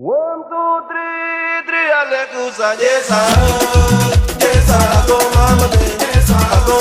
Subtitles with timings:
[0.00, 3.20] One, two, three, three, Alex, usa yesa,
[5.06, 5.68] go, mama,
[6.00, 6.76] yesa, go,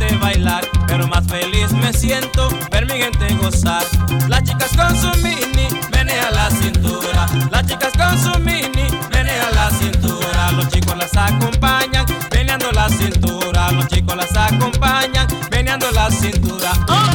[0.00, 2.86] gente bailar, pero más feliz me siento ver
[3.40, 3.82] gozar.
[4.28, 7.26] Las chicas con su mini, menea la cintura.
[7.50, 10.52] Las chicas con su mini, menea la cintura.
[10.52, 13.72] Los chicos las acompañan, meneando la cintura.
[13.72, 16.72] Los chicos las acompañan, meneando la cintura.
[16.88, 17.09] ¡Oh!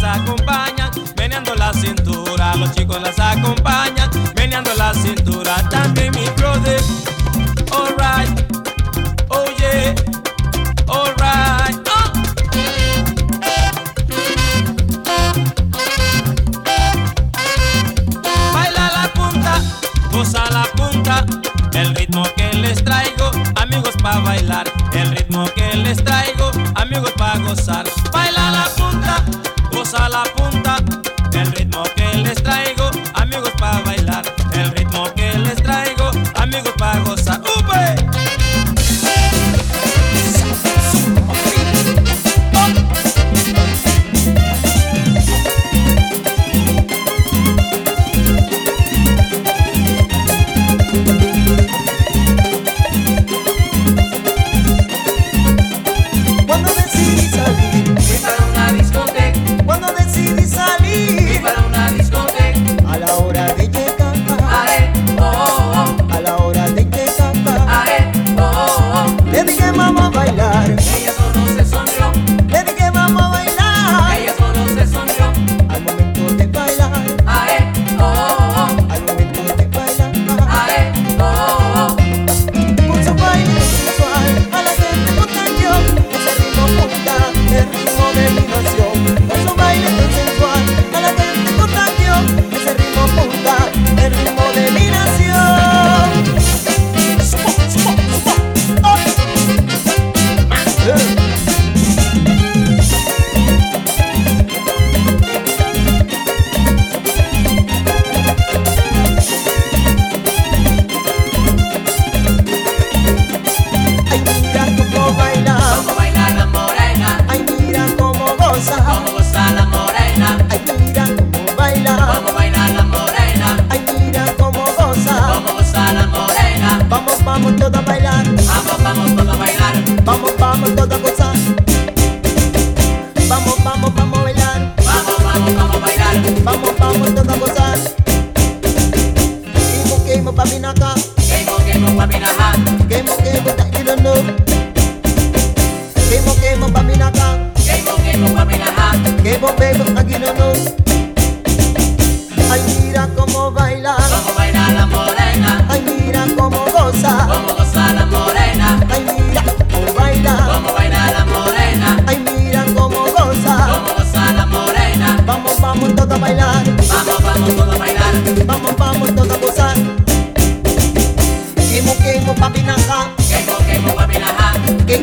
[0.00, 2.54] las acompañan, meneando la cintura.
[2.56, 5.62] Los chicos las acompañan, meneando la cintura.
[5.70, 6.80] Dante mi brother,
[7.72, 8.30] alright,
[9.28, 9.94] oh yeah,
[10.88, 11.88] alright.
[11.88, 12.12] Oh.
[18.52, 19.60] Baila la punta,
[20.10, 21.24] goza la punta,
[21.74, 27.38] el ritmo que les traigo, amigos pa bailar, el ritmo que les traigo, amigos pa
[27.38, 27.83] gozar.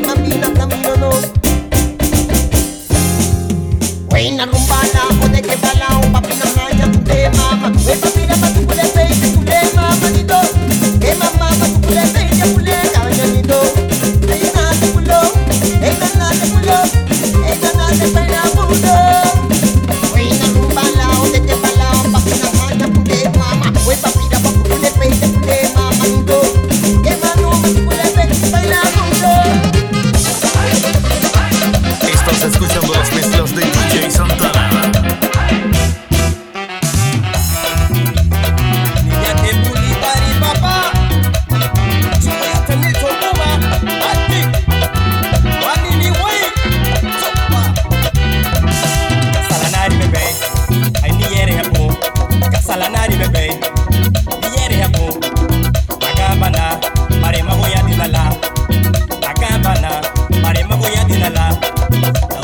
[0.04, 0.51] and be the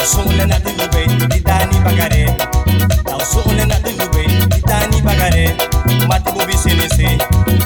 [0.08, 2.24] sole na din lube di dani bagare
[3.06, 5.46] daw sole na din lube di dani bagare
[6.08, 7.08] mati bobi sini se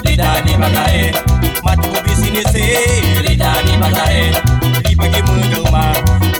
[0.04, 1.12] di dani bagare
[1.64, 2.64] mati bobi sini se
[3.26, 4.24] di dani bagare
[4.84, 5.84] di bagi mungel ma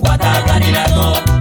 [0.03, 1.32] wata garina to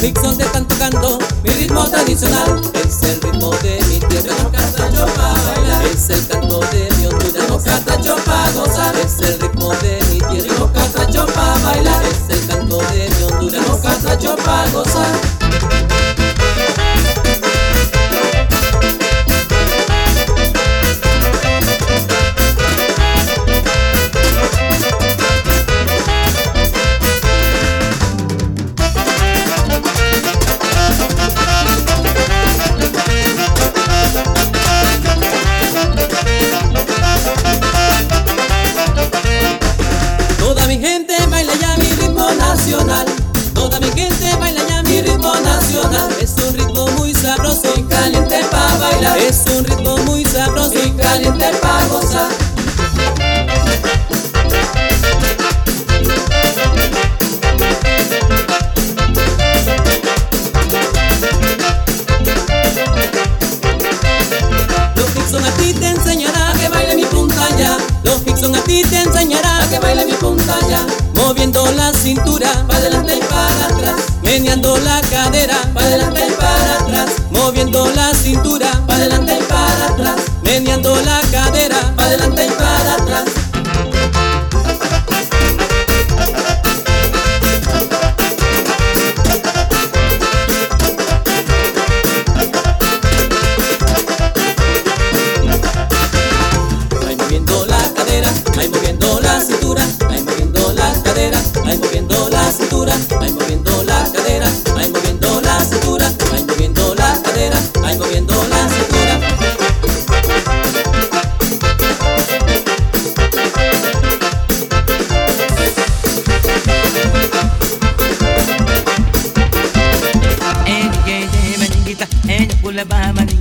[0.00, 4.34] mixón de tanto canto, mi ritmo tradicional es el ritmo de mi tierra.
[4.94, 7.48] Yo baila, es el canto de mi Honduras.
[7.48, 10.58] No catacho pa gozar, es el ritmo de mi tierra.
[10.58, 13.66] No catacho pa bailar, es el canto de mi Honduras.
[13.66, 15.29] No catacho pa gozar.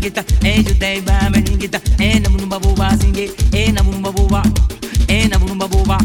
[0.09, 4.43] meringita, en eh, Judei va meringita, eh, en Abunumba Boba singe, eh, en Abunumba Boba,
[5.07, 5.97] en Abunumba ah, Boba,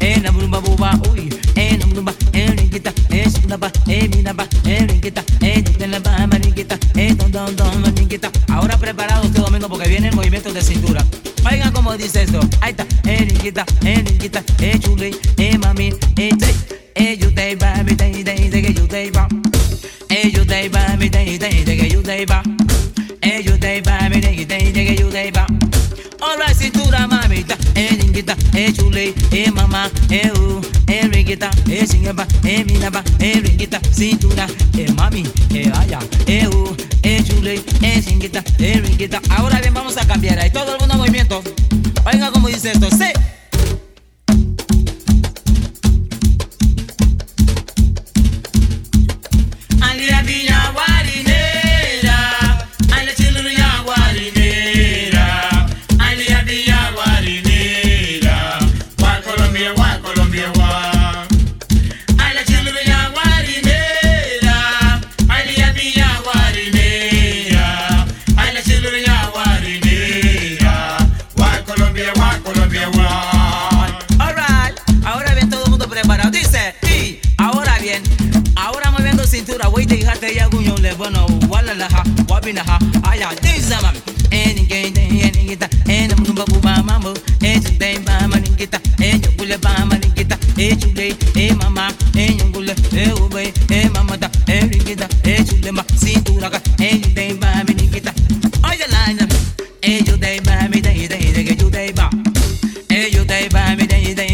[0.00, 5.64] en Abunumba Boba, uy, en Abunumba, en Ringita, en Sundaba, en Minaba, en Ringita, en
[5.64, 8.30] Judelaba meringita, en Don Don Don meringita.
[8.48, 11.04] Ahora preparados este domingo porque vienen movimientos de cintura.
[11.48, 16.40] Oigan cómo dice esto, ahí está, en Ringita, en Ringita, en Chule, en Mami, en
[16.40, 16.54] Jay,
[16.94, 19.28] en Judei va, en Judei va,
[20.08, 22.55] en Judei va, en Judei va, en Judei va.
[28.16, 32.26] guita, e eh, chule, eh, e mamá, e eh, u, oh, e reguita, e singaba,
[32.44, 38.42] e minaba, e reguita, cintura, e mami, e aya, e u, e chule, e singuita,
[38.58, 39.20] e reguita.
[39.28, 41.42] Ahora bien, vamos a cambiar ahí todo el mundo movimiento.
[42.06, 43.12] Oiga como dice esto, sí.
[103.76, 104.25] 每天一袋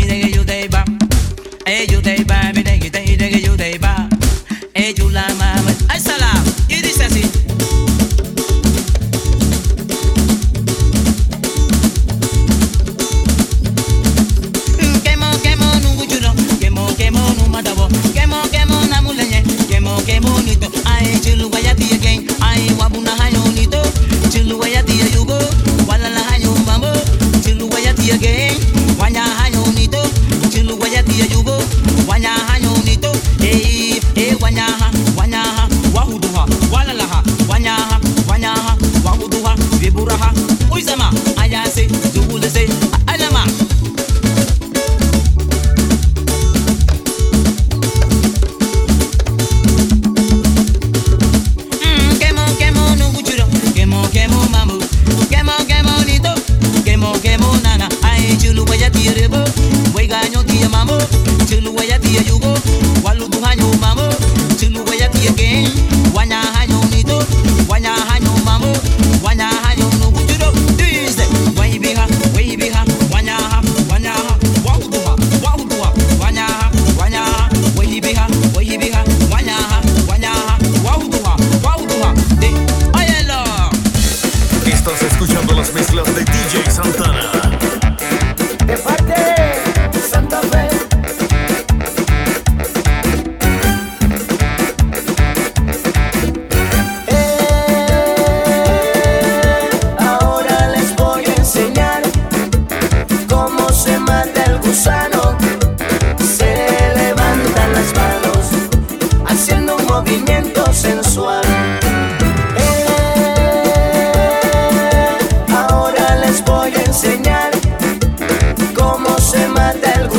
[62.12, 62.71] Yeah, you go.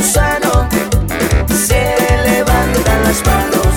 [0.03, 0.67] Gusano.
[1.65, 3.75] Se levantan las manos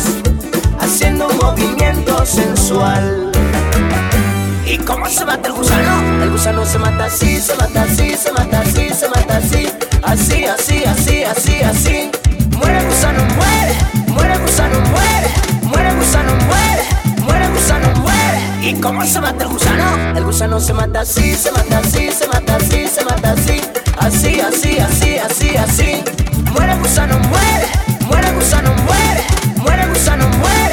[0.81, 3.31] haciendo un movimiento sensual.
[4.67, 6.23] ¿Y cómo se mata el gusano?
[6.25, 9.69] El gusano se mata así, se mata así, se mata así, se mata así,
[10.03, 12.11] así, así, así, así, así.
[12.59, 13.75] Muere gusano, muere,
[14.09, 15.31] muere gusano, muere,
[15.62, 16.76] muere gusano, muere.
[18.67, 20.19] ¿Y cómo se mata el gusano?
[20.19, 23.61] El gusano se mata así, se mata así, se mata así, se mata así,
[23.97, 26.03] así, así, así, así, así.
[26.51, 27.69] Muere gusano, muere,
[28.09, 29.25] muere gusano, muere,
[29.59, 30.66] muere gusano, muere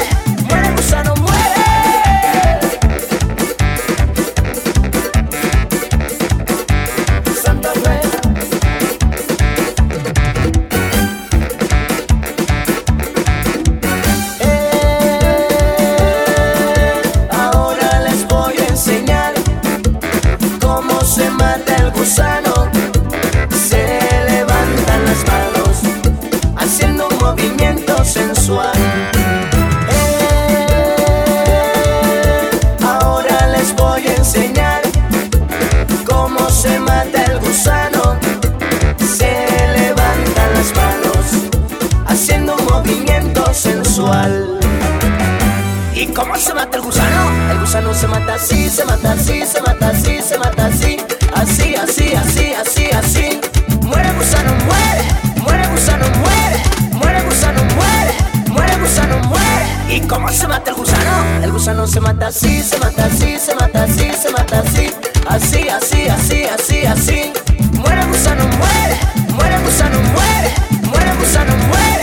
[46.14, 47.50] cómo se mata el gusano?
[47.50, 50.96] El gusano se mata así, se mata así, se mata así, se mata así,
[51.34, 53.40] así, así, así, así, así.
[53.82, 55.04] Muere gusano, muere,
[55.42, 58.14] muere gusano, muere, muere gusano, muere,
[58.48, 59.66] muere gusano, muere.
[59.96, 61.42] ¿Y cómo se mata el gusano?
[61.42, 64.90] El gusano se mata así, se mata así, se mata así, se mata así,
[65.28, 67.32] así, así, así, así, así.
[67.72, 68.96] Muere gusano, muere,
[69.34, 71.93] muere gusano, muere, muere gusano, muere,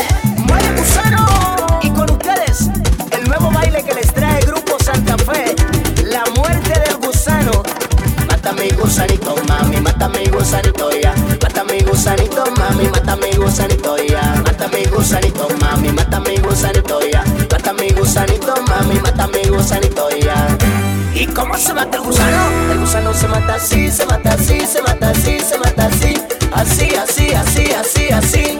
[8.73, 11.13] gusanito, mami, mata mi gusanito ya.
[11.41, 14.21] Mata mi gusanito, mami, mata mi gusanito ya.
[14.43, 17.23] Mata mi gusanito, mami, mata mi gusanito ya.
[17.51, 20.57] Mata mi gusanito, mami, mata mi gusanito ya.
[21.13, 22.71] ¿Y cómo se mata el gusano?
[22.71, 26.13] El gusano se mata así, se mata así, se mata así, se mata así.
[26.53, 28.59] Así, así, así, así, así.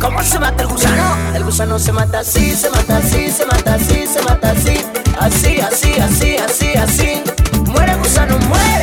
[0.00, 1.34] ¿Cómo se mata el gusano?
[1.34, 4.80] El gusano se mata así, se mata así, se mata así, se mata así.
[5.18, 7.22] Así, así, así, así, así.
[7.66, 8.81] Muere gusano, muere.